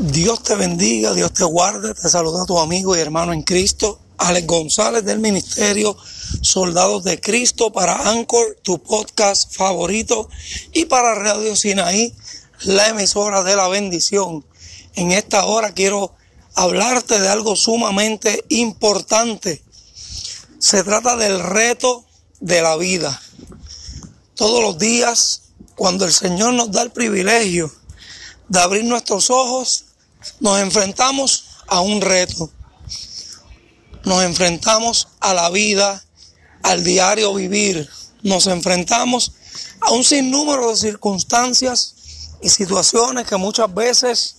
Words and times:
Dios 0.00 0.44
te 0.44 0.54
bendiga, 0.54 1.12
Dios 1.12 1.32
te 1.32 1.42
guarde, 1.42 1.92
te 1.92 2.08
saluda 2.08 2.46
tu 2.46 2.60
amigo 2.60 2.96
y 2.96 3.00
hermano 3.00 3.32
en 3.32 3.42
Cristo, 3.42 3.98
Alex 4.16 4.46
González 4.46 5.04
del 5.04 5.18
Ministerio 5.18 5.96
Soldados 6.40 7.02
de 7.02 7.20
Cristo 7.20 7.72
para 7.72 8.08
Anchor, 8.08 8.58
tu 8.62 8.80
podcast 8.80 9.52
favorito, 9.52 10.28
y 10.72 10.84
para 10.84 11.16
Radio 11.16 11.56
Sinaí, 11.56 12.14
la 12.60 12.90
emisora 12.90 13.42
de 13.42 13.56
la 13.56 13.66
bendición. 13.66 14.44
En 14.94 15.10
esta 15.10 15.46
hora 15.46 15.74
quiero 15.74 16.14
hablarte 16.54 17.18
de 17.18 17.28
algo 17.28 17.56
sumamente 17.56 18.44
importante. 18.50 19.64
Se 20.60 20.84
trata 20.84 21.16
del 21.16 21.40
reto 21.40 22.04
de 22.38 22.62
la 22.62 22.76
vida. 22.76 23.20
Todos 24.36 24.62
los 24.62 24.78
días, 24.78 25.42
cuando 25.74 26.04
el 26.04 26.12
Señor 26.12 26.54
nos 26.54 26.70
da 26.70 26.82
el 26.82 26.92
privilegio 26.92 27.72
de 28.46 28.60
abrir 28.60 28.84
nuestros 28.84 29.28
ojos, 29.30 29.86
nos 30.40 30.60
enfrentamos 30.60 31.44
a 31.66 31.80
un 31.80 32.00
reto. 32.00 32.50
Nos 34.04 34.24
enfrentamos 34.24 35.08
a 35.20 35.34
la 35.34 35.50
vida, 35.50 36.04
al 36.62 36.84
diario 36.84 37.34
vivir. 37.34 37.88
Nos 38.22 38.46
enfrentamos 38.46 39.32
a 39.80 39.92
un 39.92 40.04
sinnúmero 40.04 40.70
de 40.70 40.76
circunstancias 40.76 41.94
y 42.40 42.48
situaciones 42.48 43.26
que 43.26 43.36
muchas 43.36 43.72
veces 43.72 44.36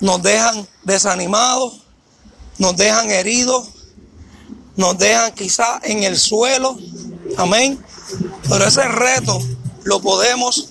nos 0.00 0.22
dejan 0.22 0.66
desanimados, 0.84 1.82
nos 2.58 2.76
dejan 2.76 3.10
heridos, 3.10 3.68
nos 4.76 4.98
dejan 4.98 5.32
quizá 5.34 5.80
en 5.82 6.02
el 6.02 6.18
suelo. 6.18 6.76
Amén. 7.36 7.82
Pero 8.48 8.66
ese 8.66 8.86
reto 8.88 9.38
lo 9.84 10.00
podemos 10.00 10.70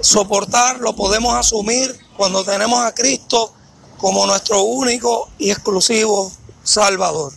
soportar, 0.00 0.80
lo 0.80 0.94
podemos 0.94 1.34
asumir 1.34 1.98
cuando 2.18 2.44
tenemos 2.44 2.84
a 2.84 2.92
Cristo 2.92 3.54
como 3.96 4.26
nuestro 4.26 4.62
único 4.62 5.30
y 5.38 5.52
exclusivo 5.52 6.32
Salvador. 6.64 7.32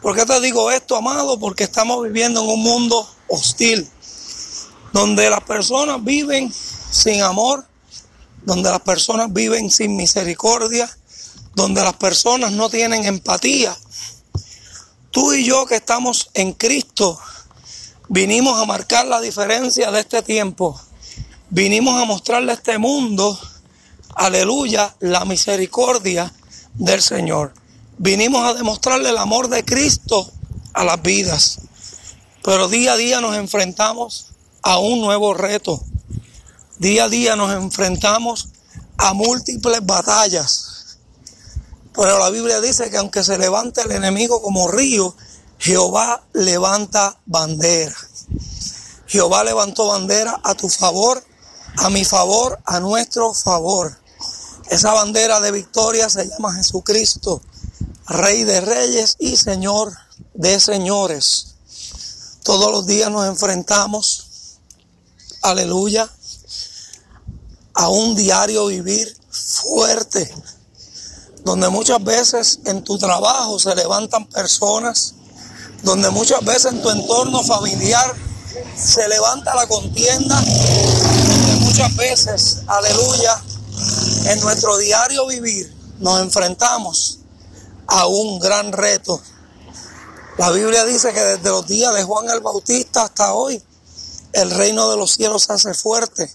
¿Por 0.00 0.16
qué 0.16 0.24
te 0.24 0.40
digo 0.40 0.70
esto, 0.70 0.96
amado? 0.96 1.38
Porque 1.38 1.64
estamos 1.64 2.02
viviendo 2.02 2.42
en 2.42 2.48
un 2.48 2.62
mundo 2.62 3.06
hostil, 3.28 3.86
donde 4.94 5.28
las 5.28 5.42
personas 5.42 6.02
viven 6.02 6.50
sin 6.90 7.20
amor, 7.22 7.66
donde 8.44 8.70
las 8.70 8.80
personas 8.80 9.30
viven 9.30 9.70
sin 9.70 9.94
misericordia, 9.94 10.90
donde 11.54 11.82
las 11.82 11.94
personas 11.94 12.50
no 12.50 12.70
tienen 12.70 13.04
empatía. 13.04 13.76
Tú 15.10 15.34
y 15.34 15.44
yo 15.44 15.66
que 15.66 15.76
estamos 15.76 16.30
en 16.32 16.54
Cristo, 16.54 17.20
vinimos 18.08 18.58
a 18.58 18.64
marcar 18.64 19.06
la 19.06 19.20
diferencia 19.20 19.90
de 19.90 20.00
este 20.00 20.22
tiempo. 20.22 20.80
Vinimos 21.50 22.00
a 22.00 22.06
mostrarle 22.06 22.52
a 22.52 22.54
este 22.54 22.78
mundo, 22.78 23.38
aleluya, 24.14 24.94
la 25.00 25.24
misericordia 25.24 26.32
del 26.74 27.02
Señor. 27.02 27.54
Vinimos 27.98 28.44
a 28.44 28.54
demostrarle 28.54 29.10
el 29.10 29.18
amor 29.18 29.48
de 29.48 29.64
Cristo 29.64 30.30
a 30.72 30.84
las 30.84 31.00
vidas. 31.02 31.58
Pero 32.42 32.68
día 32.68 32.94
a 32.94 32.96
día 32.96 33.20
nos 33.20 33.36
enfrentamos 33.36 34.26
a 34.62 34.78
un 34.78 35.00
nuevo 35.00 35.34
reto. 35.34 35.82
Día 36.78 37.04
a 37.04 37.08
día 37.08 37.36
nos 37.36 37.52
enfrentamos 37.52 38.48
a 38.96 39.12
múltiples 39.14 39.84
batallas. 39.84 40.96
Pero 41.94 42.18
la 42.18 42.30
Biblia 42.30 42.60
dice 42.60 42.90
que 42.90 42.96
aunque 42.96 43.22
se 43.22 43.38
levante 43.38 43.82
el 43.82 43.92
enemigo 43.92 44.40
como 44.42 44.68
río, 44.68 45.14
Jehová 45.58 46.24
levanta 46.32 47.18
bandera. 47.26 47.94
Jehová 49.06 49.44
levantó 49.44 49.88
bandera 49.88 50.40
a 50.42 50.54
tu 50.54 50.68
favor, 50.68 51.22
a 51.76 51.90
mi 51.90 52.04
favor, 52.04 52.58
a 52.64 52.80
nuestro 52.80 53.34
favor. 53.34 54.01
Esa 54.72 54.94
bandera 54.94 55.38
de 55.40 55.50
victoria 55.50 56.08
se 56.08 56.26
llama 56.26 56.54
Jesucristo, 56.54 57.42
Rey 58.06 58.44
de 58.44 58.62
reyes 58.62 59.16
y 59.18 59.36
Señor 59.36 59.92
de 60.32 60.58
señores. 60.60 61.56
Todos 62.42 62.72
los 62.72 62.86
días 62.86 63.10
nos 63.10 63.26
enfrentamos, 63.26 64.56
aleluya, 65.42 66.08
a 67.74 67.88
un 67.90 68.14
diario 68.16 68.68
vivir 68.68 69.14
fuerte, 69.30 70.34
donde 71.44 71.68
muchas 71.68 72.02
veces 72.02 72.60
en 72.64 72.82
tu 72.82 72.96
trabajo 72.96 73.58
se 73.58 73.74
levantan 73.74 74.26
personas, 74.26 75.12
donde 75.82 76.08
muchas 76.08 76.42
veces 76.46 76.72
en 76.72 76.80
tu 76.80 76.88
entorno 76.88 77.42
familiar 77.42 78.10
se 78.74 79.06
levanta 79.06 79.54
la 79.54 79.66
contienda, 79.66 80.40
donde 80.40 81.56
muchas 81.60 81.94
veces, 81.94 82.62
aleluya, 82.66 83.42
en 84.24 84.40
nuestro 84.40 84.76
diario 84.78 85.26
vivir 85.26 85.74
nos 85.98 86.20
enfrentamos 86.20 87.18
a 87.86 88.06
un 88.06 88.38
gran 88.38 88.72
reto. 88.72 89.20
La 90.38 90.50
Biblia 90.50 90.84
dice 90.84 91.12
que 91.12 91.20
desde 91.20 91.50
los 91.50 91.66
días 91.66 91.94
de 91.94 92.04
Juan 92.04 92.28
el 92.30 92.40
Bautista 92.40 93.04
hasta 93.04 93.34
hoy, 93.34 93.62
el 94.32 94.50
reino 94.50 94.90
de 94.90 94.96
los 94.96 95.12
cielos 95.12 95.44
se 95.44 95.52
hace 95.52 95.74
fuerte 95.74 96.32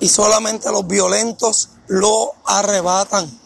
y 0.00 0.08
solamente 0.08 0.70
los 0.70 0.86
violentos 0.86 1.68
lo 1.86 2.32
arrebatan. 2.44 3.38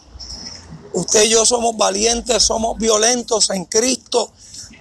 Usted 0.93 1.23
y 1.23 1.29
yo 1.29 1.45
somos 1.45 1.75
valientes, 1.77 2.43
somos 2.43 2.77
violentos 2.77 3.49
en 3.49 3.65
Cristo 3.65 4.31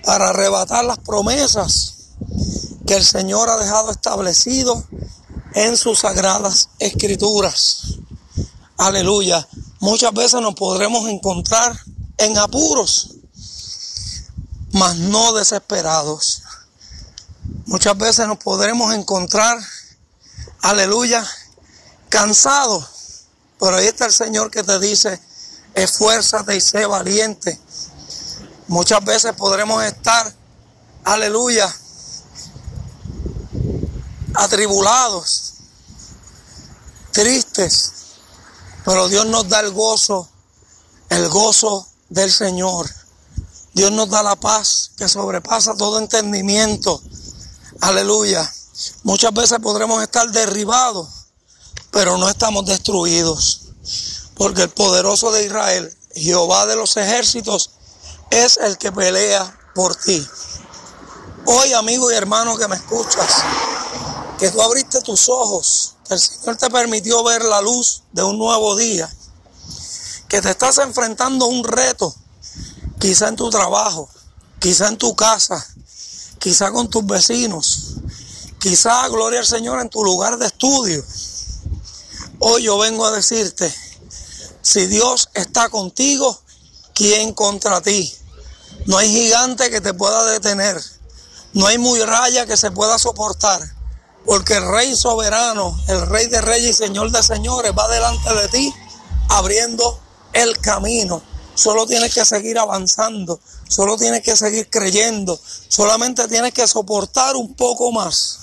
para 0.05 0.31
arrebatar 0.31 0.85
las 0.85 0.99
promesas 0.99 1.95
que 2.87 2.95
el 2.95 3.05
Señor 3.05 3.49
ha 3.49 3.57
dejado 3.59 3.91
establecido 3.91 4.85
en 5.55 5.77
sus 5.77 6.01
sagradas 6.01 6.71
escrituras. 6.79 7.92
Aleluya. 8.77 9.47
Muchas 9.81 10.13
veces 10.13 10.41
nos 10.41 10.55
podremos 10.55 11.09
encontrar 11.09 11.79
en 12.19 12.39
apuros, 12.39 13.17
mas 14.73 14.97
no 14.97 15.33
desesperados. 15.33 16.43
Muchas 17.67 17.97
veces 17.97 18.27
nos 18.27 18.39
podremos 18.39 18.95
encontrar, 18.95 19.59
aleluya, 20.61 21.27
cansado. 22.09 22.87
Pero 23.59 23.77
ahí 23.77 23.87
está 23.87 24.07
el 24.07 24.13
Señor 24.13 24.51
que 24.51 24.63
te 24.63 24.79
dice, 24.79 25.21
esfuérzate 25.75 26.57
y 26.57 26.61
sé 26.61 26.87
valiente. 26.87 27.59
Muchas 28.69 29.05
veces 29.05 29.33
podremos 29.35 29.83
estar, 29.85 30.33
aleluya, 31.05 31.73
atribulados, 34.35 35.55
tristes, 37.13 37.93
pero 38.85 39.09
Dios 39.09 39.27
nos 39.27 39.49
da 39.49 39.61
el 39.61 39.71
gozo, 39.71 40.29
el 41.09 41.29
gozo 41.29 41.87
del 42.09 42.33
Señor. 42.33 42.91
Dios 43.75 43.91
nos 43.93 44.11
da 44.11 44.23
la 44.23 44.37
paz 44.37 44.91
que 44.97 45.09
sobrepasa 45.09 45.75
todo 45.75 45.99
entendimiento. 45.99 47.01
Aleluya. 47.81 48.51
Muchas 49.03 49.33
veces 49.33 49.59
podremos 49.61 50.03
estar 50.03 50.31
derribados, 50.31 51.09
pero 51.91 52.19
no 52.19 52.29
estamos 52.29 52.67
destruidos. 52.67 53.63
Porque 54.35 54.63
el 54.63 54.71
poderoso 54.71 55.31
de 55.31 55.47
Israel, 55.47 55.97
Jehová 56.15 56.67
de 56.67 56.77
los 56.77 56.97
ejércitos, 56.97 57.71
es 58.31 58.57
el 58.57 58.79
que 58.79 58.93
pelea 58.93 59.59
por 59.75 59.95
ti. 59.95 60.27
Hoy, 61.45 61.73
amigo 61.73 62.11
y 62.11 62.15
hermano 62.15 62.57
que 62.57 62.69
me 62.69 62.77
escuchas, 62.77 63.43
que 64.39 64.51
tú 64.51 64.61
abriste 64.61 65.01
tus 65.03 65.29
ojos, 65.29 65.97
el 66.13 66.21
Señor 66.21 66.57
te 66.57 66.71
permitió 66.71 67.23
ver 67.25 67.45
la 67.45 67.61
luz 67.61 68.03
de 68.13 68.23
un 68.23 68.39
nuevo 68.39 68.77
día, 68.77 69.13
que 70.29 70.41
te 70.41 70.51
estás 70.51 70.79
enfrentando 70.79 71.45
a 71.45 71.49
un 71.49 71.65
reto, 71.65 72.15
quizá 72.99 73.29
en 73.29 73.37
tu 73.37 73.51
trabajo, 73.51 74.09
quizá 74.59 74.89
en 74.89 74.97
tu 74.97 75.15
casa, 75.15 75.67
quizá 76.39 76.71
con 76.71 76.89
tus 76.89 77.05
vecinos, 77.07 77.95
quizá, 78.59 79.09
gloria 79.09 79.41
al 79.41 79.47
Señor, 79.47 79.81
en 79.81 79.91
tu 79.91 80.05
lugar 80.05 80.39
de 80.39 80.47
estudio. 80.47 81.05
Hoy 82.39 82.65
yo 82.65 82.79
vengo 82.79 83.07
a 83.07 83.13
decirte, 83.13 83.73
si 84.63 84.87
Dios 84.87 85.29
está 85.35 85.69
contigo, 85.69 86.41
¿quién 86.95 87.35
contra 87.35 87.81
ti? 87.81 88.15
No 88.87 88.99
hay 88.99 89.09
gigante 89.09 89.71
que 89.71 89.81
te 89.81 89.95
pueda 89.95 90.25
detener. 90.25 90.83
No 91.53 91.67
hay 91.67 91.79
muy 91.79 92.01
raya 92.01 92.47
que 92.47 92.57
se 92.57 92.71
pueda 92.71 92.99
soportar. 92.99 93.61
Porque 94.25 94.55
el 94.55 94.69
Rey 94.69 94.95
soberano, 94.95 95.79
el 95.89 96.07
Rey 96.07 96.27
de 96.27 96.41
reyes 96.41 96.71
y 96.71 96.85
Señor 96.85 97.11
de 97.11 97.23
señores 97.23 97.73
va 97.77 97.89
delante 97.89 98.35
de 98.35 98.49
ti 98.49 98.75
abriendo 99.29 99.99
el 100.33 100.59
camino. 100.59 101.23
Solo 101.55 101.87
tienes 101.87 102.15
que 102.15 102.25
seguir 102.25 102.59
avanzando. 102.59 103.41
Solo 103.69 103.97
tienes 103.97 104.23
que 104.23 104.37
seguir 104.37 104.69
creyendo. 104.71 105.39
Solamente 105.69 106.29
tienes 106.29 106.53
que 106.53 106.67
soportar 106.67 107.37
un 107.37 107.55
poco 107.55 107.93
más 107.93 108.39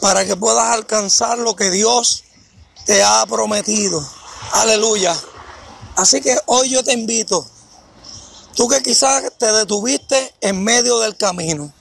para 0.00 0.24
que 0.24 0.36
puedas 0.36 0.72
alcanzar 0.72 1.38
lo 1.38 1.56
que 1.56 1.70
Dios 1.70 2.24
te 2.86 3.02
ha 3.02 3.24
prometido. 3.26 4.06
Aleluya. 4.52 5.16
Así 5.96 6.20
que 6.20 6.38
hoy 6.46 6.70
yo 6.70 6.84
te 6.84 6.92
invito, 6.92 7.44
tú 8.54 8.68
que 8.68 8.82
quizás 8.82 9.32
te 9.36 9.50
detuviste 9.52 10.32
en 10.40 10.62
medio 10.62 11.00
del 11.00 11.16
camino, 11.16 11.72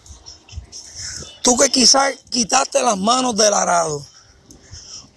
tú 1.47 1.55
que 1.55 1.69
quizás 1.69 2.13
quitaste 2.29 2.83
las 2.83 2.97
manos 2.97 3.33
del 3.37 3.53
arado, 3.53 4.05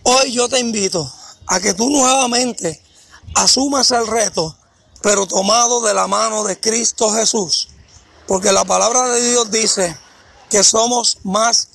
hoy 0.04 0.30
yo 0.30 0.48
te 0.48 0.60
invito 0.60 1.12
a 1.48 1.58
que 1.58 1.74
tú 1.74 1.90
nuevamente 1.90 2.80
asumas 3.34 3.90
el 3.90 4.06
reto, 4.06 4.56
pero 5.02 5.26
tomado 5.26 5.80
de 5.80 5.92
la 5.92 6.06
mano 6.06 6.44
de 6.44 6.60
Cristo 6.60 7.10
Jesús. 7.10 7.70
Porque 8.28 8.52
la 8.52 8.64
palabra 8.64 9.08
de 9.08 9.28
Dios 9.28 9.50
dice 9.50 9.98
que 10.48 10.62
somos 10.62 11.18
más 11.24 11.66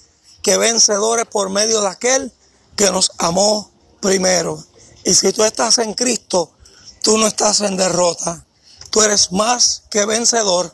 que 0.41 0.57
vencedores 0.57 1.25
por 1.25 1.49
medio 1.49 1.81
de 1.81 1.89
aquel 1.89 2.31
que 2.77 2.89
nos 2.91 3.11
amó 3.17 3.69
primero. 3.99 4.63
Y 5.03 5.15
si 5.15 5.33
tú 5.33 5.43
estás 5.43 5.79
en 5.79 5.93
Cristo, 5.95 6.53
tú 7.01 7.17
no 7.17 7.27
estás 7.27 7.59
en 7.59 7.75
derrota. 7.75 8.45
Tú 8.89 9.01
eres 9.01 9.33
más 9.33 9.83
que 9.91 10.05
vencedor 10.05 10.73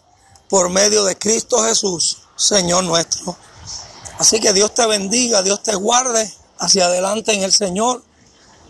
por 0.50 0.70
medio 0.70 1.04
de 1.04 1.18
Cristo 1.18 1.64
Jesús, 1.64 2.20
Señor 2.36 2.84
nuestro. 2.84 3.36
Así 4.22 4.40
que 4.40 4.54
Dios 4.54 4.76
te 4.76 4.86
bendiga, 4.86 5.42
Dios 5.42 5.64
te 5.64 5.74
guarde 5.74 6.32
hacia 6.60 6.86
adelante 6.86 7.34
en 7.34 7.42
el 7.42 7.52
Señor. 7.52 8.04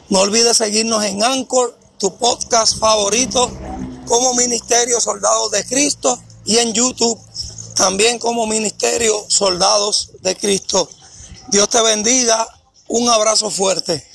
No 0.07 0.21
olvides 0.21 0.55
seguirnos 0.55 1.03
en 1.03 1.21
Anchor, 1.21 1.77
tu 1.97 2.15
podcast 2.15 2.79
favorito, 2.79 3.51
como 4.07 4.33
Ministerio 4.33 5.01
Soldados 5.01 5.51
de 5.51 5.65
Cristo 5.65 6.17
y 6.45 6.59
en 6.59 6.71
YouTube 6.71 7.19
también 7.75 8.17
como 8.17 8.47
Ministerio 8.47 9.25
Soldados 9.27 10.11
de 10.21 10.37
Cristo. 10.37 10.87
Dios 11.49 11.67
te 11.67 11.81
bendiga. 11.81 12.47
Un 12.87 13.09
abrazo 13.09 13.49
fuerte. 13.49 14.07